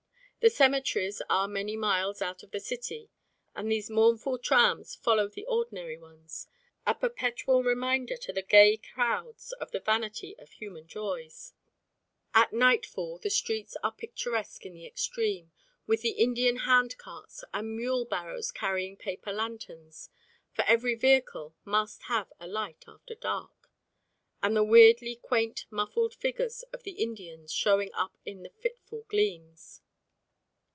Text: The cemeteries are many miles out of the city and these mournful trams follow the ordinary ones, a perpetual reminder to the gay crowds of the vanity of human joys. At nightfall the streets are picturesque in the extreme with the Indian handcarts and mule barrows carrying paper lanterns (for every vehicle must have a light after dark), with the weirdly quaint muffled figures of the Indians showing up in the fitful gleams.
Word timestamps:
The 0.43 0.49
cemeteries 0.49 1.21
are 1.29 1.47
many 1.47 1.77
miles 1.77 2.19
out 2.19 2.41
of 2.41 2.49
the 2.49 2.59
city 2.59 3.11
and 3.53 3.71
these 3.71 3.91
mournful 3.91 4.39
trams 4.39 4.95
follow 4.95 5.27
the 5.27 5.45
ordinary 5.45 5.99
ones, 5.99 6.47
a 6.83 6.95
perpetual 6.95 7.61
reminder 7.61 8.17
to 8.17 8.33
the 8.33 8.41
gay 8.41 8.77
crowds 8.77 9.51
of 9.59 9.69
the 9.69 9.79
vanity 9.79 10.35
of 10.39 10.49
human 10.53 10.87
joys. 10.87 11.53
At 12.33 12.53
nightfall 12.53 13.19
the 13.19 13.29
streets 13.29 13.77
are 13.83 13.91
picturesque 13.91 14.65
in 14.65 14.73
the 14.73 14.87
extreme 14.87 15.51
with 15.85 16.01
the 16.01 16.13
Indian 16.13 16.55
handcarts 16.61 17.43
and 17.53 17.77
mule 17.77 18.05
barrows 18.05 18.51
carrying 18.51 18.97
paper 18.97 19.31
lanterns 19.31 20.09
(for 20.53 20.63
every 20.65 20.95
vehicle 20.95 21.53
must 21.65 22.01
have 22.05 22.33
a 22.39 22.47
light 22.47 22.85
after 22.87 23.13
dark), 23.13 23.69
with 24.41 24.55
the 24.55 24.63
weirdly 24.63 25.17
quaint 25.17 25.67
muffled 25.69 26.15
figures 26.15 26.63
of 26.73 26.81
the 26.81 26.93
Indians 26.93 27.53
showing 27.53 27.93
up 27.93 28.17
in 28.25 28.41
the 28.41 28.49
fitful 28.49 29.03
gleams. 29.07 29.81